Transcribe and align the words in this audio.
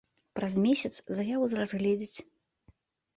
Праз 0.37 0.55
месяц 0.61 0.91
заяву 1.19 1.49
разгледзяць. 1.59 2.17